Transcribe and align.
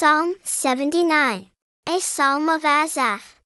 Psalm 0.00 0.34
79. 0.44 1.50
A 1.86 2.00
Psalm 2.00 2.48
of 2.48 2.64
Asaph. 2.64 3.38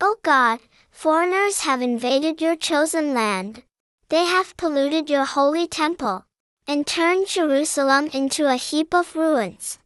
O 0.00 0.16
God, 0.22 0.60
foreigners 0.90 1.60
have 1.60 1.82
invaded 1.82 2.40
your 2.40 2.56
chosen 2.56 3.12
land. 3.12 3.62
They 4.08 4.24
have 4.24 4.56
polluted 4.56 5.10
your 5.10 5.26
holy 5.26 5.66
temple, 5.66 6.24
and 6.66 6.86
turned 6.86 7.26
Jerusalem 7.26 8.08
into 8.14 8.46
a 8.46 8.56
heap 8.56 8.94
of 8.94 9.14
ruins. 9.14 9.78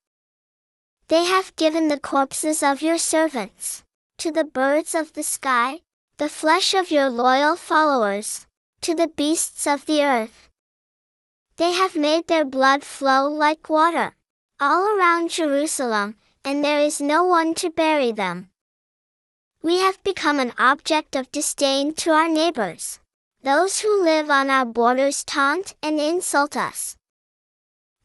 They 1.09 1.25
have 1.25 1.57
given 1.57 1.89
the 1.89 1.99
corpses 1.99 2.63
of 2.63 2.81
your 2.81 2.97
servants 2.97 3.83
to 4.19 4.31
the 4.31 4.45
birds 4.45 4.95
of 4.95 5.15
the 5.15 5.25
sky, 5.25 5.81
the 6.19 6.29
flesh 6.29 6.75
of 6.75 6.93
your 6.93 7.11
loyal 7.11 7.57
followers, 7.57 8.47
to 8.83 8.95
the 8.95 9.09
beasts 9.09 9.67
of 9.67 9.87
the 9.87 10.05
earth. 10.05 10.49
They 11.57 11.73
have 11.73 11.97
made 11.97 12.29
their 12.29 12.45
blood 12.45 12.85
flow 12.85 13.27
like 13.27 13.69
water 13.69 14.15
all 14.59 14.97
around 14.97 15.31
Jerusalem, 15.31 16.17
and 16.45 16.65
there 16.65 16.81
is 16.81 17.01
no 17.01 17.25
one 17.25 17.55
to 17.55 17.71
bury 17.71 18.13
them. 18.13 18.49
We 19.63 19.79
have 19.79 20.03
become 20.03 20.39
an 20.39 20.53
object 20.59 21.17
of 21.17 21.33
disdain 21.33 21.93
to 21.95 22.11
our 22.13 22.29
neighbors. 22.29 23.01
Those 23.43 23.81
who 23.81 24.03
live 24.03 24.31
on 24.31 24.49
our 24.49 24.65
borders 24.65 25.25
taunt 25.25 25.75
and 25.83 26.01
insult 26.01 26.57
us. 26.57 26.97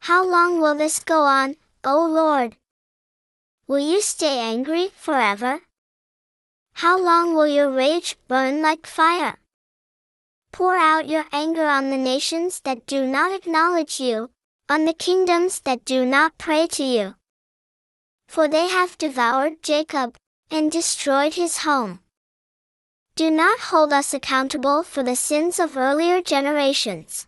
How 0.00 0.24
long 0.24 0.60
will 0.60 0.74
this 0.74 0.98
go 0.98 1.22
on, 1.22 1.56
O 1.84 2.04
Lord? 2.06 2.56
Will 3.66 3.78
you 3.78 4.02
stay 4.02 4.38
angry 4.38 4.90
forever? 4.94 5.62
How 6.74 6.98
long 6.98 7.34
will 7.34 7.46
your 7.46 7.70
rage 7.70 8.16
burn 8.28 8.60
like 8.60 8.86
fire? 8.86 9.38
Pour 10.52 10.76
out 10.76 11.08
your 11.08 11.24
anger 11.32 11.66
on 11.66 11.90
the 11.90 11.96
nations 11.96 12.60
that 12.64 12.86
do 12.86 13.06
not 13.06 13.32
acknowledge 13.32 14.00
you, 14.00 14.30
on 14.68 14.84
the 14.84 14.94
kingdoms 14.94 15.60
that 15.60 15.84
do 15.84 16.04
not 16.04 16.38
pray 16.38 16.66
to 16.66 16.82
you. 16.82 17.14
For 18.28 18.48
they 18.48 18.68
have 18.68 18.98
devoured 18.98 19.62
Jacob, 19.62 20.16
and 20.50 20.70
destroyed 20.70 21.34
his 21.34 21.58
home. 21.58 22.00
Do 23.16 23.30
not 23.30 23.58
hold 23.70 23.92
us 23.92 24.12
accountable 24.12 24.82
for 24.82 25.02
the 25.02 25.16
sins 25.16 25.58
of 25.58 25.76
earlier 25.76 26.20
generations. 26.20 27.26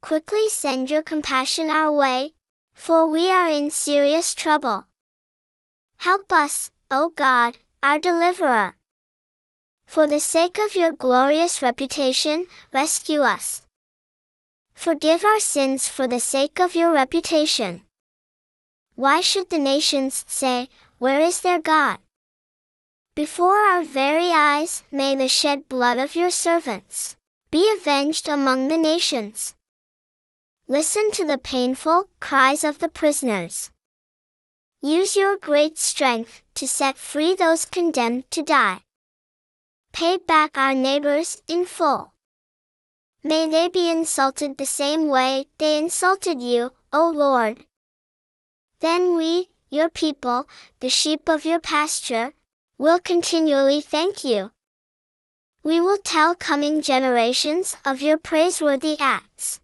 Quickly 0.00 0.48
send 0.48 0.90
your 0.90 1.02
compassion 1.02 1.68
our 1.70 1.92
way, 1.92 2.32
for 2.74 3.06
we 3.06 3.30
are 3.30 3.50
in 3.50 3.70
serious 3.70 4.34
trouble. 4.34 4.86
Help 5.98 6.32
us, 6.32 6.70
O 6.90 7.10
God, 7.10 7.58
our 7.82 7.98
deliverer. 7.98 8.76
For 9.86 10.06
the 10.06 10.20
sake 10.20 10.58
of 10.58 10.74
your 10.74 10.92
glorious 10.92 11.62
reputation, 11.62 12.46
rescue 12.72 13.20
us. 13.20 13.65
Forgive 14.76 15.24
our 15.24 15.40
sins 15.40 15.88
for 15.88 16.06
the 16.06 16.20
sake 16.20 16.60
of 16.60 16.76
your 16.76 16.92
reputation. 16.92 17.82
Why 18.94 19.20
should 19.20 19.50
the 19.50 19.58
nations 19.58 20.24
say, 20.28 20.68
Where 20.98 21.20
is 21.20 21.40
their 21.40 21.60
God? 21.60 21.98
Before 23.16 23.56
our 23.56 23.82
very 23.82 24.30
eyes 24.30 24.84
may 24.92 25.16
the 25.16 25.28
shed 25.28 25.68
blood 25.68 25.98
of 25.98 26.14
your 26.14 26.30
servants 26.30 27.16
be 27.50 27.68
avenged 27.74 28.28
among 28.28 28.68
the 28.68 28.76
nations. 28.76 29.54
Listen 30.68 31.10
to 31.12 31.24
the 31.24 31.38
painful 31.38 32.10
cries 32.20 32.62
of 32.62 32.78
the 32.78 32.88
prisoners. 32.88 33.70
Use 34.82 35.16
your 35.16 35.36
great 35.38 35.78
strength 35.78 36.42
to 36.54 36.68
set 36.68 36.98
free 36.98 37.34
those 37.34 37.64
condemned 37.64 38.30
to 38.30 38.42
die. 38.42 38.82
Pay 39.92 40.18
back 40.18 40.56
our 40.58 40.74
neighbors 40.74 41.42
in 41.48 41.64
full. 41.64 42.12
May 43.26 43.48
they 43.48 43.66
be 43.66 43.90
insulted 43.90 44.56
the 44.56 44.66
same 44.66 45.08
way 45.08 45.46
they 45.58 45.78
insulted 45.78 46.40
you, 46.40 46.70
O 46.92 47.10
Lord. 47.10 47.66
Then 48.78 49.16
we, 49.16 49.48
your 49.68 49.88
people, 49.88 50.48
the 50.78 50.88
sheep 50.88 51.28
of 51.28 51.44
your 51.44 51.58
pasture, 51.58 52.34
will 52.78 53.00
continually 53.00 53.80
thank 53.80 54.22
you. 54.22 54.52
We 55.64 55.80
will 55.80 55.98
tell 55.98 56.36
coming 56.36 56.82
generations 56.82 57.76
of 57.84 58.00
your 58.00 58.16
praiseworthy 58.16 58.96
acts. 59.00 59.58